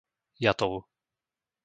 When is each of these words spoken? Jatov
Jatov 0.43 0.73